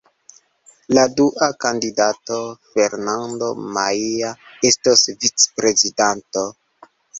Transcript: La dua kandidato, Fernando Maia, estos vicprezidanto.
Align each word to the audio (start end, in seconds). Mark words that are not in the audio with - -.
La 0.97 1.03
dua 1.19 1.49
kandidato, 1.65 2.39
Fernando 2.71 3.51
Maia, 3.77 4.33
estos 4.73 5.07
vicprezidanto. 5.29 6.49